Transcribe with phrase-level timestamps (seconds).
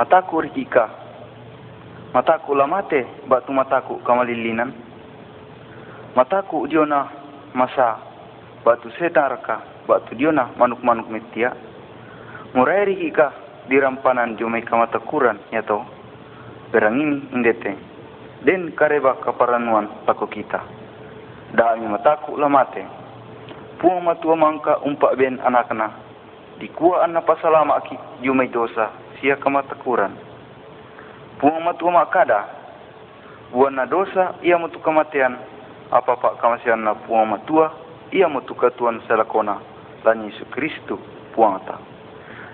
[0.00, 0.88] Mataku rikika.
[2.16, 4.72] Mataku lamate batu mataku kamalilinan.
[6.16, 7.04] Mataku diona
[7.52, 8.00] masa
[8.64, 11.52] batu setaraka batu diona manuk-manuk metia.
[12.56, 13.28] Murai rikika
[13.68, 15.84] dirampanan jumai kamatakuran yato.
[16.72, 17.76] Berang ini indete.
[18.40, 20.64] Den kareba kaparanuan tako kita.
[21.52, 22.88] Dami mataku lamate.
[23.76, 25.92] Puang matua mangka umpak ben anakna.
[26.56, 30.16] Dikua anna pasalama aki jumai dosa sia kamatakuran.
[31.38, 32.48] Puang matu makada.
[33.52, 35.36] Buan na dosa ia mutu kematian.
[35.92, 37.72] Apa pak kamasian na puang matua
[38.12, 39.60] ia mutu katuan selakona.
[40.00, 40.96] Dan Yesus Kristu
[41.36, 41.76] puang ta.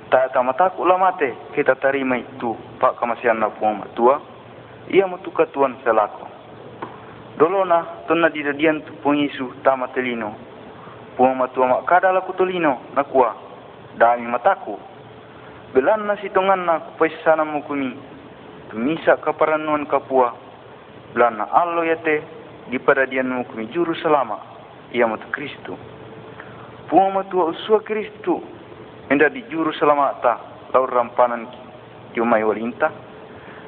[0.06, 4.22] Tak ta mataku lah mate kita terima itu pak kamasian na puang matua
[4.90, 6.26] ia mutu katuan selako.
[7.36, 10.34] Dolona tonna di dadian tu puang Yesus tamatelino.
[11.14, 13.34] Puang matua makada laku tolino nakua.
[13.96, 14.95] Dami mataku
[15.76, 17.92] Belan na sitongan na kupaisana mo kumi.
[18.72, 20.32] Tumisa kaparanuan kapua.
[21.12, 22.24] Belan na allo yate
[22.72, 24.40] di paradian mo kumi juru selama.
[24.96, 25.76] Ia mata Kristu.
[26.88, 28.40] Puang matua usua Kristu.
[29.12, 30.40] Henda di juru selama ta.
[30.72, 31.44] Laur rampanan
[32.16, 32.88] ki umay walinta.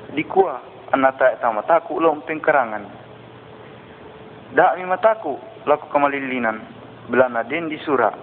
[0.09, 2.89] Di kuah anata eta mataku lo umpeng karangan.
[4.57, 5.37] Da mi mataku
[5.69, 6.57] laku kamalilinan.
[7.13, 8.17] Belan na den di surah.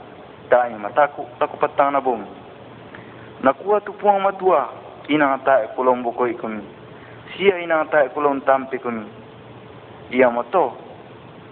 [0.49, 2.44] Da mi mataku laku petang na bumi
[3.43, 4.69] nakuha tu puang matua.
[5.07, 6.63] Ina ngata e kulong bukoi kumi
[7.37, 9.05] sia ina ngata e kulong tampe kumi
[10.11, 10.77] ia moto.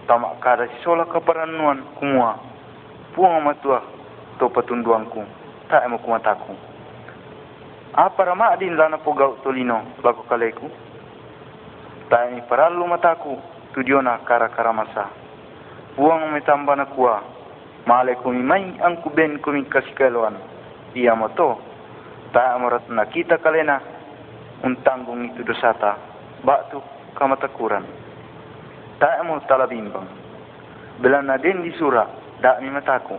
[0.06, 2.38] Tamak kada si sola kaparanuan kumua.
[3.14, 3.82] Puang matua.
[4.38, 5.22] To patunduanku
[5.70, 6.52] ta emo kumataku
[7.94, 10.66] apa rama adin lana pogau tolino laku kaleku
[12.10, 13.38] ta emi paralu mataku
[13.72, 15.06] tudiona kara kara masa.
[15.94, 17.22] Puang metamba na kuah
[17.86, 20.34] Male kumi mai angku ben kumi kasikeloan.
[20.96, 21.60] Ia moto
[22.34, 23.78] ta amorat na kita kalena
[24.66, 25.94] untanggung itu dosa ta.
[26.42, 26.82] Batu
[27.14, 27.86] kamatakuran
[28.98, 30.10] ta amo tala bimbang.
[30.98, 32.10] Belan na di sura
[32.42, 33.14] da mi mataku.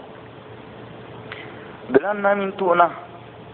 [1.96, 2.68] Belan na min tu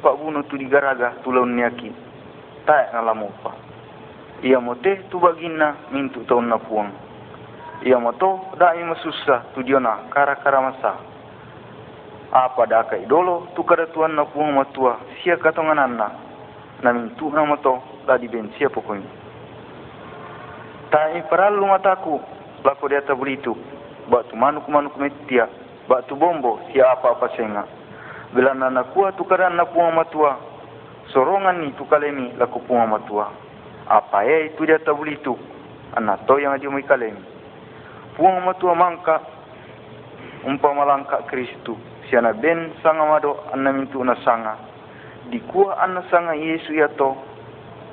[0.01, 1.93] pak bunuh tu digaraga tulaun niaki
[2.65, 3.53] ta na lamupa
[4.41, 6.89] ia mote tu bagina min tu taun na puang.
[7.85, 10.57] Ia moto da mi masusa tu diona kara kara
[12.31, 16.07] apa dah kai dolo tu kada tuan na puang matua sia katongan anna
[16.79, 19.03] na min tu na moto da di ben sia pokoi
[20.87, 22.23] ta i paralu mataku
[22.63, 23.51] lako dia ta bulitu
[24.07, 25.51] ba tu manuk manuk metia
[25.91, 27.67] ba tu bombo sia apa apa senga.
[28.31, 30.39] Bila nana kuah tu kada na puang matua
[31.11, 33.27] sorongan ni tu kalemi lako puang matua.
[33.91, 35.35] Apa ye itu dia ta bulitu
[35.99, 37.19] anna to yang dia mai kalemi
[38.15, 39.19] puang matua mangka
[40.47, 41.75] umpama langka Kristus
[42.11, 44.59] siana ben sanga mado anna mintu na sanga.
[45.31, 47.15] Di kuah anna sanga Yesu ya to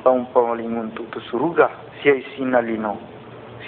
[0.03, 1.71] taum pamalingun tu tu suruga
[2.03, 2.99] sia isina lino.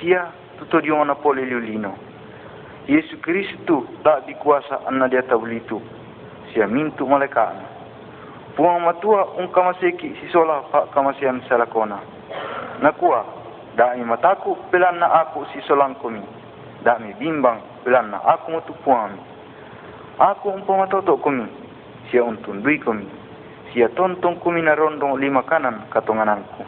[0.02, 0.26] Sia
[0.58, 1.94] tu to dio na pole lino.
[2.90, 5.78] Yesu Kristu tak dikuasa anna dia tablitu
[6.50, 7.54] sia mintu malaikat
[8.58, 12.02] puang matua un kamaseki si sola pak kamasian salakona
[12.82, 13.22] na kuah
[13.78, 16.22] da mi mataku pelan na aku si solang kumi
[16.82, 19.14] da mi bimbang pelan na aku mutu puang
[20.18, 21.46] Aku umpama toto kumi.
[22.10, 23.06] Sia untun dui kumi.
[23.70, 26.66] Sia tontong kumi na rondong lima kanan katongananku.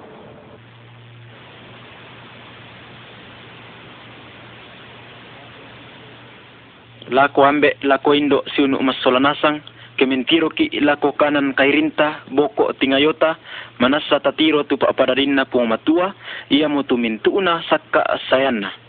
[7.10, 9.60] Lako ambe lako indo si unu masolanasang
[10.00, 13.36] kementiro ki lako kanan kairinta boko tingayota
[13.78, 16.14] manasa tatiro tu paapadarinna puang matua
[16.48, 18.81] ia mutu mintuna sakka sayanna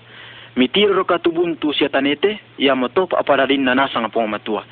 [0.56, 4.64] mitiro ka tubuntu sia tanete ya moto pa aparadin na nasa nga matua.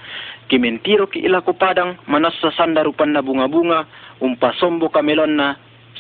[0.48, 3.86] Ki mentiro ki ila ko padang manasa sanda rupan na bunga-bunga
[4.22, 5.56] umpa sombo kamelon na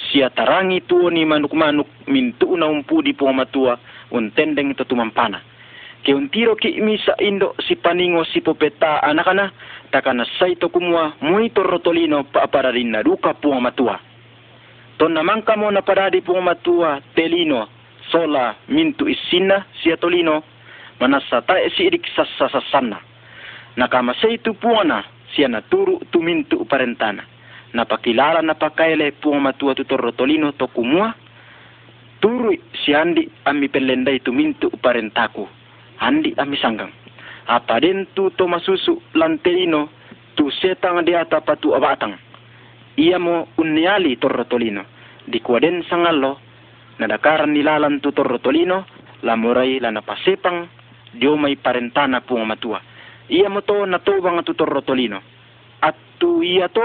[0.10, 3.80] sia tarangi tuo ni manuk-manuk mintu na umpu di matua
[4.12, 5.42] untendeng ito tumampana.
[6.04, 9.52] Ki untiro ki misa indo si paningo si popeta anakana
[9.92, 14.00] takana saito kumua muito rotolino pa aparadin na duka matua.
[14.98, 17.81] Ton namangka mo na paradi matua telino
[18.12, 20.44] sola mintu isina sia tolino.
[21.00, 23.02] Manasa ta si idik sasa sasana
[23.76, 25.04] nakama sei tu puana
[25.34, 27.24] sia na turu tu parentana.
[27.74, 31.16] Na pakilala na pakaile puang matua tu torro tolino to kumua
[32.20, 32.52] turu
[32.84, 34.32] si andi ami pelendai tu
[34.82, 35.48] parentaku.
[36.00, 36.92] Andi ami sanggang.
[37.48, 39.90] Apa den tu to masusu lantelino
[40.36, 42.20] tu setang di ata patu abatang.
[42.98, 44.84] Ia mo uniali torro tolino.
[45.26, 46.38] Di kuaden sangallo
[47.00, 48.84] na dakaran nilalan tutor rotolino
[49.24, 50.68] la murai la napasepang
[51.16, 52.82] dio may parentana po matua.
[53.32, 55.20] Iya mo to natubang tutor rotolino.
[55.80, 56.84] At tu iya to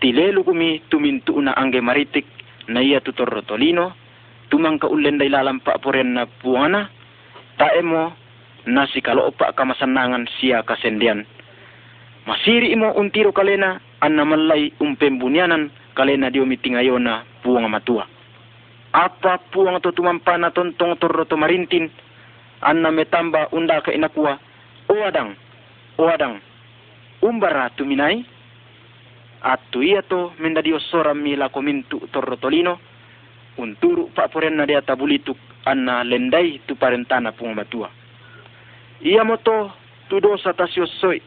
[0.00, 2.26] tilelu kumi tumintu na angge maritik
[2.66, 3.94] na iya tutor tolino
[4.50, 6.90] tumang ka ulen day lalampa poren na puana
[7.60, 8.12] taemo
[8.66, 11.24] na si kaloopa kamasanangan siya kasendian.
[12.26, 18.04] Masiri imo untiro kalena an namalay umpembunyanan kalena dio mitingayona puang matua
[18.90, 21.90] apa puang to tumampa na tontong torro to marintin?
[22.60, 24.36] An na metamba unda ka inakua
[24.90, 24.94] o
[26.04, 26.40] adang
[27.22, 28.24] umbara tuminay
[29.40, 32.80] at iya to mendadio sora mila komintu torro tolino
[33.56, 37.88] unturu pa poren na dia tabulituk anna lendai tu parentana pung matua
[39.00, 39.72] iya moto
[40.10, 41.22] tu dosa tasio soi.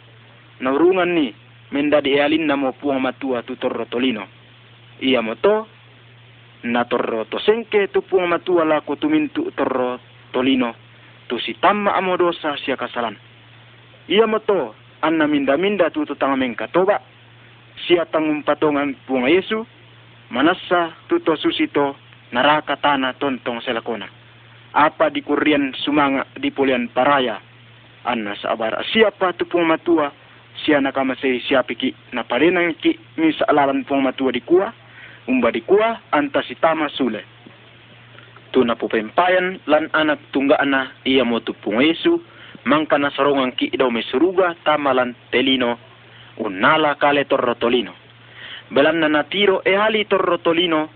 [0.60, 1.34] Naurungan ni
[1.72, 4.28] mendadi alin namo puang matua tu torro tolino
[5.02, 5.66] iya moto
[6.64, 10.00] na torro to sengke tu puang matua la ko tumintu torro
[10.32, 10.72] tolino
[11.28, 13.16] tu si tamma amo dosa sia kasalan.
[14.08, 17.04] Iya moto anna minda minda tu tu tangamen katoba
[17.88, 19.68] sia tangum patongan puang Yesu
[20.32, 21.96] manasa tuto susito
[22.32, 24.08] naraka tana tontong selakona.
[24.74, 27.38] Apa di kurian sumanga di pulian paraya
[28.08, 28.80] anna sabar.
[28.88, 30.12] Siapa tu puang matua
[30.64, 33.52] sia nakamasay siapa ki na parenang ki ni sa
[33.84, 34.83] puang matua di kuah
[35.28, 37.24] umba di kuah anta si tama sule
[38.52, 42.22] tu na pupempayan lan anak tungga ana iya mo tu puang Yesu
[42.66, 45.80] mangka na sarungang ki idaw may suruga tamalan telino
[46.38, 47.94] unala kale torrotolino.
[48.72, 49.76] Belan na natiro e
[50.06, 50.90] torrotolino,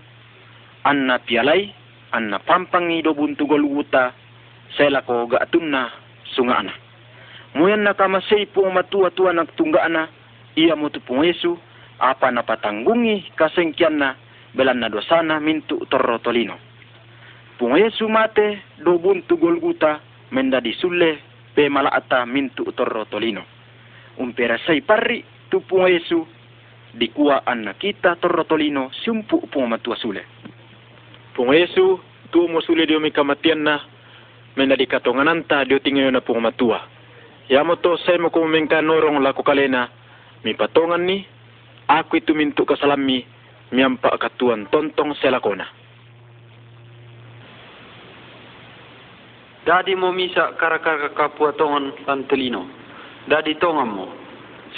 [0.84, 1.70] anna pialay,
[2.12, 4.12] anna pampangi do buntugol wuta,
[4.76, 5.90] sela ko gaatunna
[6.34, 6.72] sungaana.
[7.54, 10.08] Muyan na kamasay po matua tua nagtunggaana,
[10.56, 11.58] iya mo tupong Yesu,
[11.98, 14.14] apa na patanggungi kasengkian na,
[14.54, 16.56] belan na dosana mintu torrotolino.
[17.58, 20.00] Pung Yesu mate do buntugol wuta,
[20.30, 21.18] menda disulle
[21.54, 23.58] pe malaata mintu torrotolino
[24.18, 26.26] umpera sai parri tu punga Yesu
[26.92, 30.22] di kuwa anna kita torrotolino sumpu punga matua sule.
[31.34, 32.00] Punga Yesu
[32.30, 33.80] tu mo sule dio mi kamatian na
[34.58, 36.82] mena di katongananta dio tingyo na punga matua.
[37.48, 39.88] Ya mo to sai mo kumengka norong lako kalena
[40.44, 41.24] mi patongan ni
[41.88, 43.24] aku itu mintu kasalami
[43.72, 45.64] mi ampa katuan tontong selakona.
[49.64, 52.64] Dadi mo misa karakar kapuatongan tantelino
[53.28, 54.08] dadi tongamo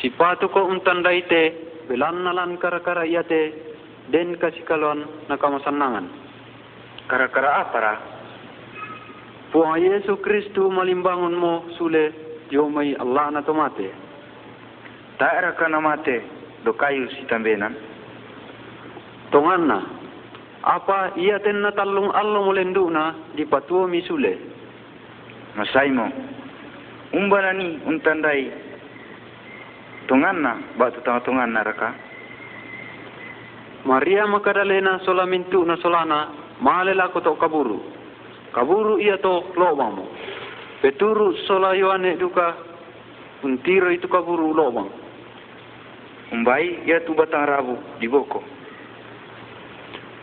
[0.03, 1.55] sipatu ko untan daite
[1.87, 3.55] belan nalan kara kara iate
[4.11, 6.06] den kasikalon nakamasanangan.
[7.06, 7.95] Kara kara apara
[9.51, 12.15] Puang Yesu Kristu malimbangun mo sule
[12.55, 13.91] yomai Allah na tomate.
[15.19, 17.75] Taera ka namate do kayu si tambenan.
[19.31, 19.81] Tonganna
[20.61, 24.37] apa ia ten na talung Allah molendu na di patuo mi sule.
[25.57, 26.07] Masai mo
[27.17, 28.53] umbana ni untandai
[30.07, 31.91] tunganna batu tanga tunganna raka.
[33.87, 36.29] Maria makadalena solamintu na solana
[36.61, 37.81] malela ko to kaburu.
[38.53, 40.05] Kaburu ia to lobang
[40.83, 42.56] peturu sola yoane duka
[43.45, 45.00] untiro itu kaburu lobang
[46.32, 48.43] umbai ia tu batang rabu di boko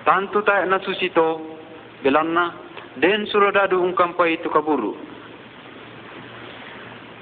[0.05, 1.41] tantu ta na susito
[2.03, 2.53] belanna
[2.97, 5.07] den surodadu ungkampai itu kaburu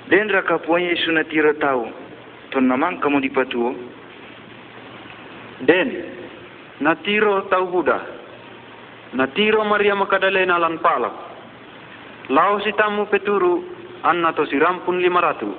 [0.09, 1.25] Den raka puan Yesu na
[1.57, 1.89] tau.
[2.53, 3.73] Ton namang kamu di patuo.
[5.65, 5.89] Den.
[6.79, 8.05] Na tiro tau Buddha.
[9.17, 9.25] Na
[9.65, 11.09] Maria Makadalena lan pala.
[12.29, 13.65] Lau si tamu peturu
[14.03, 15.49] anna to si rampun lima ratu.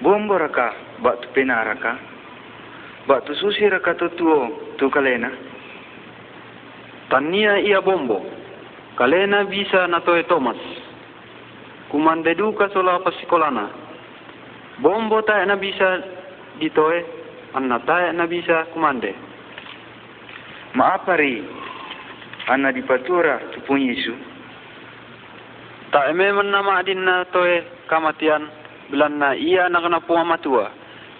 [0.00, 0.70] Bombo raka
[1.02, 1.98] bak tu pena raka.
[3.06, 5.30] Bak tu susi raka tu tuo tu kalena.
[7.10, 8.20] Tania ia bombo.
[8.94, 10.84] Kalena bisa na toe Thomas
[11.94, 13.70] kumande duka sola pasikolana.
[14.82, 16.02] Bombo ta na bisa
[16.58, 17.06] ditoe,
[17.54, 19.14] anna ta na bisa kumande.
[20.74, 21.38] Maapari,
[22.50, 24.10] anna dipatura tupun Yesu.
[25.94, 28.50] Ta eme man nama adin na toe kamatian,
[28.90, 30.02] bilan na iya na kana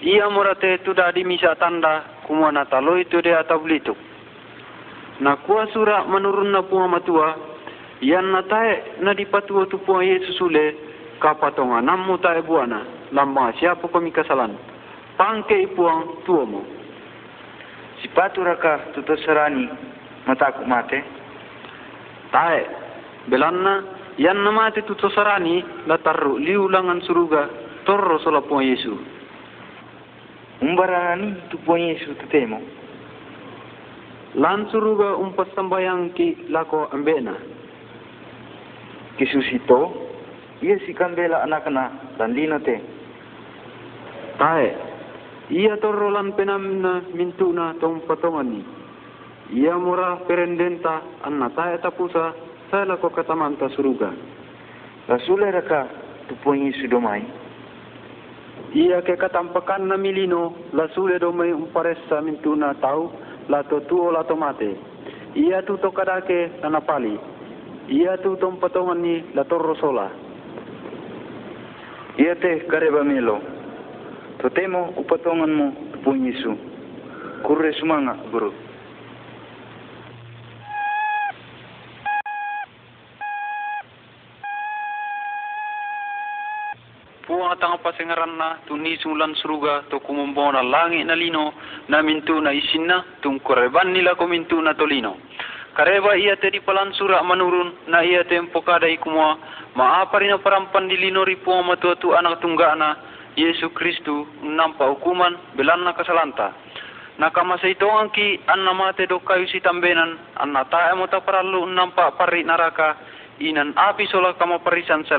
[0.05, 3.97] Iya murate tu da di misa tanda kumwa na taloi tu dia tablituk.
[5.21, 7.33] Na kuwa sura menurun na puwa matua,
[8.05, 10.77] yan na tae na tu po Yesus ule
[11.25, 14.53] kapatonga namu tae buana lamba siapa kami kasalan
[15.17, 16.61] pangke ipuang tuo mo
[18.03, 19.69] si patu raka tuto serani
[20.27, 21.01] mataku mate
[22.29, 22.67] tae
[23.31, 23.81] belanna
[24.19, 27.49] yan na mate tuto serani la tarru liulangan suruga
[27.89, 29.14] torro sola po Yesu
[30.63, 32.61] umbarani tu po Yesu tutemo
[34.35, 37.35] lan suruga umpas sambayang ki lako ambena
[39.19, 39.95] kisusito
[40.63, 42.79] ia si kambela anak na dan lino te
[44.39, 44.95] tae
[45.53, 48.65] Ia torolan penamna mintuna tong patongani.
[49.53, 52.33] Ia murah perendenta anna tae tapusa
[52.73, 54.09] saya ko katamanta suruga.
[55.05, 55.85] Rasule raka
[56.33, 57.44] tupungi sudomai.
[58.75, 63.07] Ia ke katampakan na milino la sule do mai umparessa mintuna tau
[63.47, 64.75] la to tuo la to mate.
[65.39, 67.15] Ia tu to kadake tanapali.
[67.89, 70.11] Ia tu tom patongani la torro sola.
[72.19, 73.39] Ia te kareba melo.
[74.43, 76.59] Totemo upatonganmu tepung Yesu.
[77.47, 78.64] Kurre semangat, guru.
[87.25, 91.57] Puang atang pasengaran na tuni sulan suruga to kumumbaw na langit na lino
[91.89, 95.17] na mintu na isin na tung koreban nila ko mintu na tolino.
[95.73, 99.41] Kareba ia te di palan sura manurun na ia te empokadai kumua
[99.73, 102.93] maapa rin na parampan di lino ri puang matua tu anak tungga na
[103.41, 106.53] Yesu Kristu nampak hukuman belanna kasalanta.
[107.17, 111.25] Nakama sa ito ang ki anna mate do kayo si tambenan anna tae mo ta
[111.25, 113.01] parallu nampak pari naraka
[113.41, 115.17] inan api sola kama parisan sa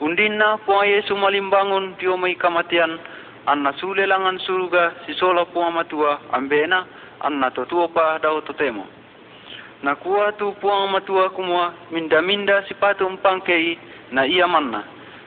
[0.00, 0.06] lakona.
[0.06, 2.98] Undin na po ang Yesu malimbangon tiyo may kamatian
[3.46, 6.86] anna sulelangan suruga si sola po ang matua ambena
[7.20, 8.86] anna totuo pa daw totemo.
[9.82, 13.78] Nakuha tu po ang matua kumua minda-minda si patong pangkei
[14.12, 14.84] na iya manna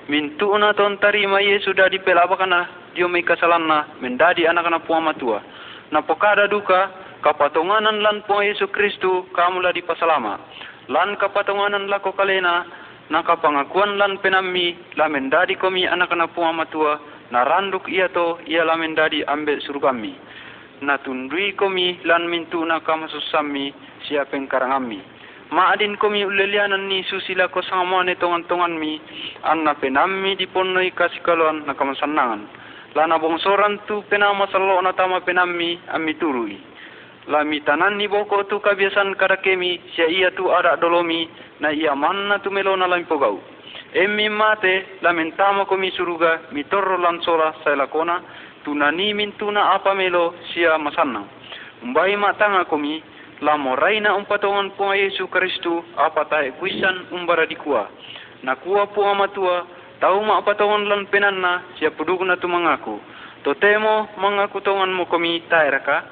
[0.09, 5.41] mintu na ton tarima Yesu dadi pelabakana dio may kasalanna mendadi anak na puama tua
[5.91, 6.91] na pokada duka
[7.23, 10.37] kapatonganan lan po Yesu Kristu kamula di pasalama
[10.91, 16.99] lan kapatonganan lako kalena na kapangakuan lan penami la mendadi komi anak na puama tua
[17.31, 20.15] na randuk iya to ia la mendadi ambil surgami
[20.81, 23.73] na tundui komi lan mintu na kamasusami
[24.07, 25.01] siapeng karangami
[25.51, 28.97] maadin komi ulelianan ni susila ko sama ne tongan tongan mi.
[29.43, 32.41] Anna penammi di ponnoi kasikaluan na kamasanangan
[32.95, 36.57] lana bongsoran tu penama sallo na tama penammi ammi turui
[37.27, 41.95] lami tanan ni boko tu kabiasan kada kemi sia ia tu ada dolomi na ia
[41.95, 43.39] manna tu melo na lampo gau
[43.93, 48.21] emmi mate lamentama komi suruga mi torro lan sola saila kona
[48.63, 51.21] tunani min tuna apa melo sia masanna.
[51.83, 53.03] Umbai matanga komi
[53.41, 57.87] la moraina umpatongan po Yesu Kristu apa tae kuisan umbara dikua
[58.43, 59.67] na kuwa po amatua
[59.99, 62.99] tau ma patongan lan penanna sia pudugna tu mangaku.
[63.43, 66.03] Totemo mangaku tongan mo komi taeraka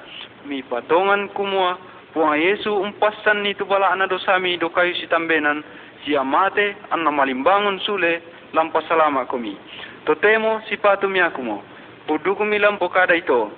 [0.45, 1.77] mi patongan kumua
[2.13, 5.63] po Yesu umpasan ni tu bala ana dosami do kayu sitambenan
[6.03, 8.21] sia mate anna malimbangun sule
[8.53, 9.57] lampa salama komi
[10.05, 11.63] totemo sipatu miakumo
[12.07, 13.51] pudugumi lampo kada ito.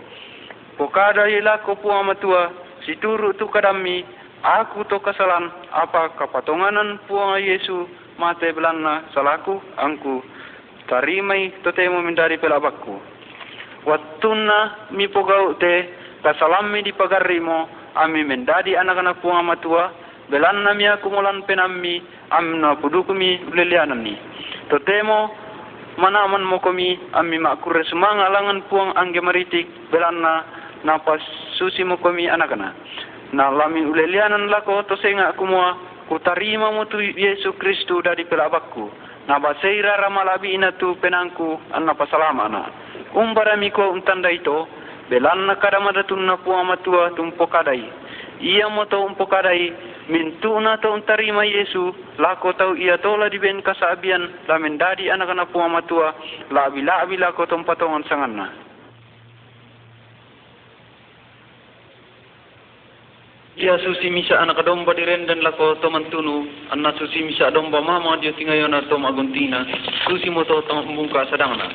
[0.77, 2.53] Pokada ila ko po amatua
[2.85, 4.05] si turu tu kadami
[4.41, 10.21] aku to kasalan apa kapatonganan puang Yesu mate belana salaku angku.
[10.89, 12.99] Tarimai to temo mendari pelabakku.
[13.89, 17.67] Wattuna mi pogau te kasalami di pagarimo
[17.99, 19.91] ami mendadi anak-anak puang matua
[20.31, 22.01] belanna mi aku mulan penammi
[22.31, 24.15] amna pudukumi lelianani
[24.71, 25.29] to temo
[25.99, 31.23] mana man mokomi ami makure semanga langan puang angge maritik belanna napas
[31.55, 32.75] susi mo kami anak-anak.
[33.33, 38.91] Na lami ulelianan lako to senga kumua ku tarima mo tu Yesu Kristu dari pelabakku.
[39.25, 42.63] Na baseira ramalabi ina tu penangku anna pasalama na.
[43.15, 44.67] Umbara miko untanda ito
[45.09, 47.83] belanna kadamada tunna puama tua tumpo kadai.
[48.43, 49.71] Ia mo to umpo kadai
[50.09, 55.81] mintuna to untarima Yesu lako tau ia tola di ben kasabian la mendadi anak-anak puama
[55.87, 56.11] tua
[56.51, 58.47] la bila bila ko tompatongan sanganna.
[63.53, 66.43] Dia susi misa anak domba di renden lako to mantunu
[66.73, 69.61] anna susi misa domba mama dia tingayona to maguntina
[70.09, 71.69] susi moto to mbungka sadangna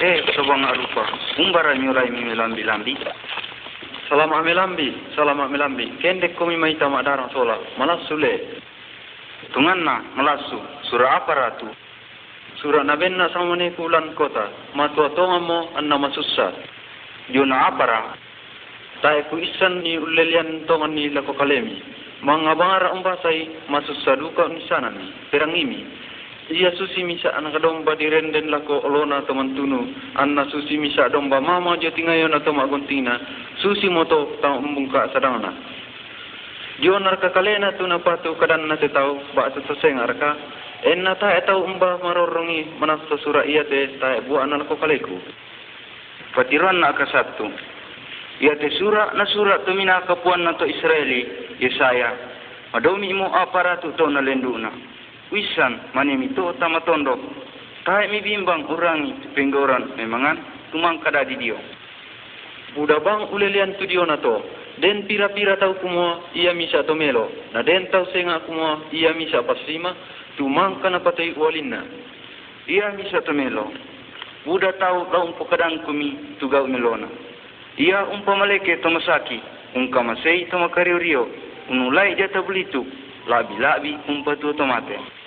[0.00, 1.04] Eh sobang arupa
[1.36, 2.96] umbara nyurai mi melambi lambi
[4.08, 8.64] Salam amelambi salam amelambi kende komi mai tama darang sola malas sule.
[9.52, 10.56] Tunganna malasu
[11.04, 11.68] apa ratu?
[12.64, 14.72] Surah nabenna samane pulan kota.
[14.72, 16.48] Matua tongamo anna masussa
[17.28, 18.16] Yuna apara
[19.04, 21.76] tae ku isan ni ulelian tongan ni lako kalemi.
[22.24, 24.96] Mga bangara umbasay masusaduka ni sana
[26.50, 29.86] iya susi misa anak domba di renden lako olona teman tunu
[30.18, 33.16] anna susi misa domba mama jo tingayon atau maguntina
[33.62, 35.54] susi moto tang umbungka sadangana
[36.80, 40.32] Jo narka kalena tu patu kadan na tau ba sa saseng arka
[40.88, 45.20] en na ta etau umba marorongi manas sura iya te ta bu anan ko kaleku
[46.30, 47.50] Patiran na ka sabtu.
[48.40, 51.26] Ia te sura na sura tu mina kapuan na to Israeli,
[51.58, 52.14] Yesaya.
[52.72, 54.70] Madomi mo apara tu to na lenduna.
[55.30, 57.14] Wisan manimi to tamatondo.
[57.86, 60.36] Tahe mi bimbang urangi penggoran memangan
[60.74, 61.54] tumang kada di dio.
[62.74, 64.42] Buda bang ulelian tu dio na to.
[64.82, 67.30] Den pira-pira tau kumua ia misa to melo.
[67.54, 69.94] Na den tau senga kumua ia misa pasima
[70.34, 71.86] tumang kana patay walina.
[72.66, 73.70] Ia misa to melo.
[74.44, 77.06] Buda tau lau umpo kadang kumi tugau melona.
[77.78, 79.38] Ia umpo maleke to masaki.
[79.78, 81.28] To makariu rio.
[81.70, 82.82] Unulai jata belitu.
[83.30, 85.19] Labi-labi umpa tu tomate.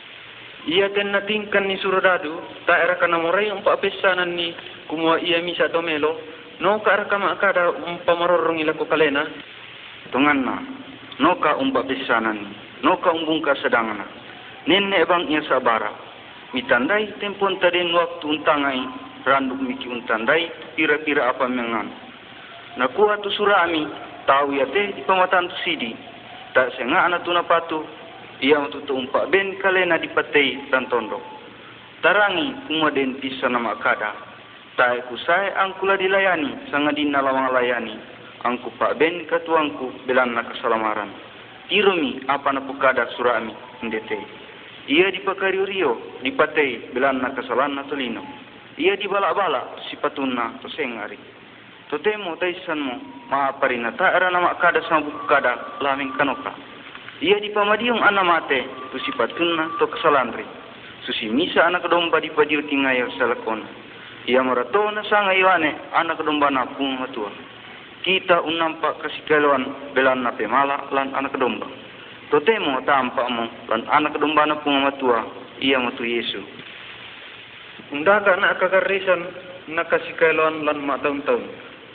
[0.64, 4.56] Ia ten natingkan ni suradadu, tak era kana morai umpa pesanan ni
[4.88, 6.16] kumua ia misa to melo.
[6.64, 9.28] No ka era kama akada umpa marorong ila ko kalena.
[10.16, 10.56] Tungan na.
[11.20, 12.56] No ka umpa pesanan.
[12.80, 14.08] No ka umbung ka sedangana.
[14.64, 15.92] Nenne bang ia sabara.
[16.56, 18.80] Mitandai tempon tadin waktu untangai.
[19.28, 20.48] Randuk miki untandai.
[20.80, 21.92] Pira-pira apa mengan.
[22.80, 23.84] Nakuha tu surami.
[24.24, 25.12] Tahu ya teh di tu
[25.68, 25.92] sidi.
[26.56, 27.84] Tak senga anak tu napatu
[28.44, 31.24] ia untuk tumpak ben kalena di patei dan tondok.
[32.04, 34.12] Tarangi kumaden pisa nama kada.
[34.76, 37.96] Tai kusai angkula dilayani sangadina lawang layani.
[38.44, 41.08] Angku pak ben katuangku belan na keselamaran.
[41.72, 44.20] Tirumi apa na pukada surami ndete.
[44.92, 48.28] Ia di pakari rio di patei belan na kesalan na tolino.
[48.76, 51.16] Ia di balak-balak si patuna to sengari.
[51.88, 56.73] Totemo taisanmu maaparina ta era nama kada sama buku kada laming kanoka
[57.22, 60.46] ia di pamadiung ana mate tu si patunna to kesalantri
[61.06, 63.62] susi misa anak domba di padiu tingayo salakon
[64.26, 67.30] ia marato na sanga iwane anak domba na pung matua
[68.02, 71.68] kita unampa kasikaluan belan na pemala lan anak domba
[72.34, 76.44] to temo tampa mo lan anak domba na pung matua ia matu yesu.
[77.96, 79.22] Undaga na kakarisan
[79.72, 81.46] na kasikaluan lan mataun-taun.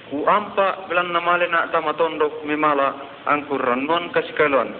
[0.09, 2.97] Ku ampa belan na mali na tamatondok memala
[3.29, 4.73] ang kuranuan kasikaluan.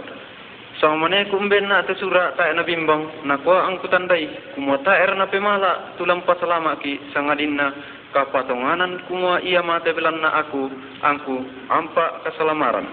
[0.79, 4.95] Sama mana kumben na te sura ta na bimbang na ko ang kutandai kumwa ta
[4.95, 7.75] er na pemala tulang pasalama ki sangadin na
[8.15, 10.71] kapatonganan kumwa ia mate belan na aku
[11.03, 12.87] angku ampa keselamaran.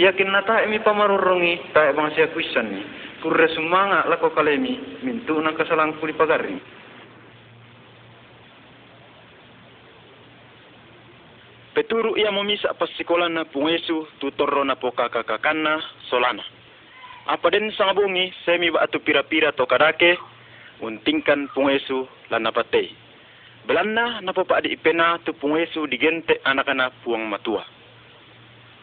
[0.00, 2.80] Ia kin na ta emi pamarurungi ta bang sia kuisan ni
[3.20, 6.56] kurre sumanga lako kalemi mintu na kesalang kuli pagari.
[11.76, 16.56] Peturu ia memisa pas sekolah na pungesu tutorro na pokakakakana solana.
[17.26, 20.14] Apa den sang bungi semi ba atu pira-pira to kadake
[20.78, 22.94] untingkan pungesu lan napate.
[23.66, 27.66] Belanna napa pa di ipena tu pungesu digente anak-anak puang matua.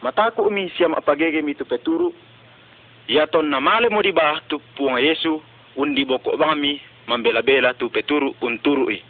[0.04, 2.12] Mataku umi siam apagege mi tu peturu.
[3.08, 5.40] Ya ton namale mo diba tu puang Yesu
[5.80, 6.76] undi boko bangami
[7.08, 9.00] mambela-bela tu peturu unturu i.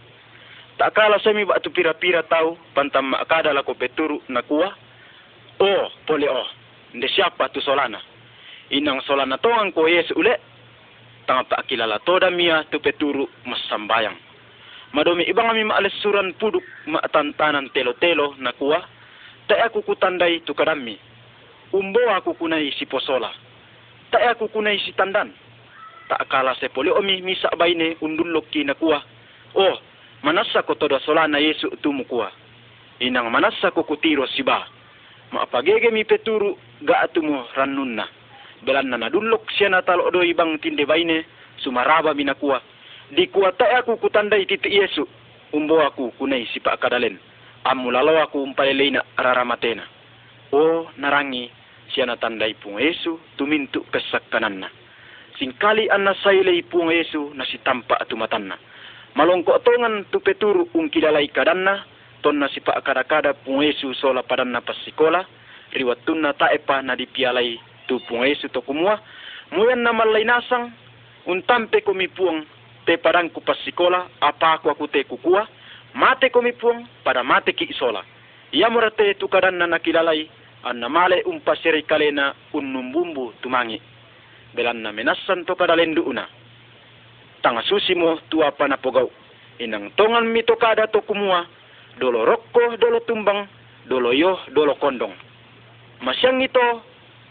[0.78, 4.70] Tak kala semi ba tu pira-pira tau pantam makada lako peturu nakua.
[5.58, 6.46] Oh, pole oh.
[6.94, 8.13] Nde siapa tu solana?
[8.70, 10.36] Inang solan na tongang ko yes ule.
[11.26, 14.16] Tanga pa kilala toda mia tu peturu masambayang
[14.92, 18.84] madomi ibang ami maalis suran puduk maatantanan telo-telo na kuwa
[19.48, 21.00] ta aku kutandai tu kadami
[21.72, 23.32] umbo aku kunai si posola.
[24.12, 25.32] Ta aku kunai si tandan.
[26.06, 29.02] Ta akala se poli omi misa baine undulok ki na kuwa
[29.56, 29.74] oh
[30.22, 32.30] manasa ko toda solana yesu tu mukuwa
[33.00, 34.66] inang manasa ko kutiro siba
[35.32, 38.06] maapagege mi peturu ga atumo ranunna
[38.64, 40.24] belan na nadulok siya na talo do
[40.58, 41.24] tinde baine
[41.62, 42.60] sumaraba minakua
[43.12, 45.06] di kuata aku kutandai titi yesu.
[45.52, 47.20] Umbo aku kunai si pak kadalen.
[47.64, 49.84] Amulalo aku umpaleleina raramatena
[50.54, 51.50] o narangi
[51.90, 54.70] siya na tandai pung yesu tumintu kesakkananna
[55.34, 58.54] singkali anna sailei pung yesu na si tampa atumatanna
[59.18, 61.82] malongko tongan tu peturu ungkilalai kadanna
[62.22, 65.26] tonna si pak kada-kada pung yesu sola padanna pasikola
[65.74, 69.00] riwatunna taepa na dipialai tu punga Yesu to kumua.
[69.52, 70.72] Muyan na malay nasang
[71.26, 71.92] untampe ko
[72.84, 75.48] te parang pasikola apa aku aku te kukua
[75.94, 76.52] mate ko mi
[77.24, 78.02] mate ki isola.
[78.52, 80.28] Ia murate tu kadan na nakilalay
[80.64, 83.80] an namale umpasiri kalena unnumbumbu tumangi.
[84.54, 86.28] Belan na menasan to kadalen duuna
[87.42, 89.10] tanga susi mo tu apa na pogau.
[89.60, 90.56] Inang tongan mi to
[91.06, 91.46] kumua.
[92.00, 93.46] Dolo rokko dolo tumbang
[93.86, 95.14] dolo yo dolo kondong.
[96.02, 96.82] Masyang ito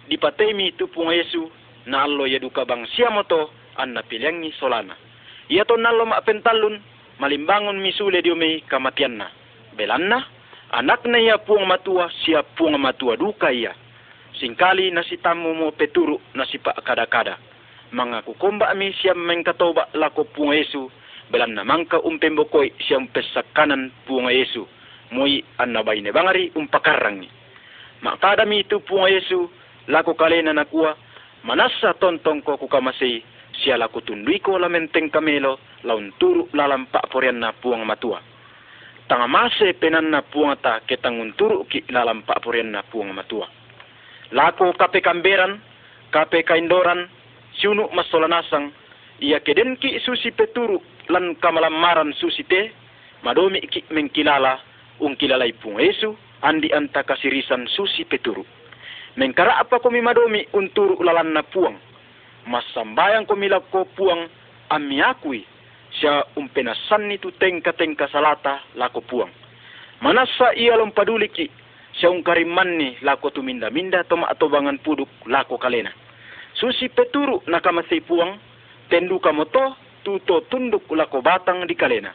[0.08, 1.48] di patemi tu pung Yesu
[1.88, 4.96] na allo ya duka bang siamo to an na pilyangi solana.
[5.50, 6.80] Ia to nalo ma pentalun
[7.20, 9.28] malimbangon misule dio mei kamatian na.
[9.76, 10.24] Belan na
[10.72, 13.76] anak na ia puang matua sia puang matua duka ia.
[14.40, 17.38] Singkali nasi tamu mo peturu nasi pa kada-kada.
[17.94, 20.90] Mga kukomba mi siya mengkatoba lako pung Yesu
[21.32, 24.68] belan na mangka umpembokoi siya umpesakanan pung Yesu.
[25.14, 27.30] Moi annabay ne bangari umpakarangi.
[28.02, 29.48] Makadami tu pung Yesu
[29.88, 30.96] lako kalena na kuwa,
[31.44, 33.24] manasa tontong ko kukamasi,
[33.64, 38.22] siya lako tundui ko lamenteng kamelo, laun turu lalam pak porian na puang matua.
[39.08, 43.48] Tanga mase penan na puang ta ketangun turu ki lalam pak porian na puang matua.
[44.32, 45.60] Lako kape kamberan,
[46.10, 47.06] kape kaindoran,
[47.60, 48.72] siunu masolanasang,
[49.22, 52.72] ia keden ki susi peturu lan kamalamaran susi te,
[53.22, 54.58] madomi ki mengkilala,
[55.04, 58.48] ungkilalai pung Yesu, andi anta kasirisan susi peturu.
[59.14, 61.78] Mengkara apa kami madomi unturu lalan na puang,
[62.50, 64.26] masambayang ko milako puang
[64.74, 65.46] amiakui
[65.94, 69.30] siya umpenasan itu tengka-tengka salata lako puang.
[70.02, 71.46] Manasa ia lom paduliki
[71.94, 75.94] siya ungkariman ni lako tuminda-minda toma atobangan puduk lako kalena.
[76.58, 78.42] Susi peturu nakamasay puang,
[78.90, 82.10] tendu kamoto, tuto tunduk lako batang di kalena.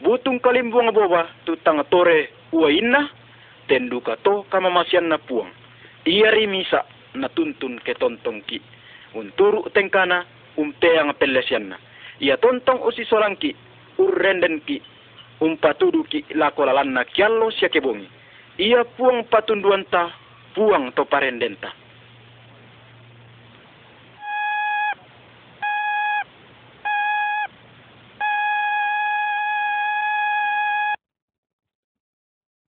[0.00, 2.96] Butung kalimbuang boba, tutang tore uwain
[3.68, 5.59] tendu kato kamamasyan na puang.
[6.10, 6.82] Ia rimisa
[7.14, 8.58] na tuntun ke tontong ki.
[9.14, 10.26] Unturu tengkana
[10.58, 11.78] umpeang pelesianna
[12.20, 13.54] ia tontong usi solangki
[13.96, 14.82] urrenden ki
[15.40, 18.04] umpatudu ki lako lalanna kiallo sia kebongi
[18.60, 20.12] ia puang patunduanta
[20.52, 21.72] puang to parendenta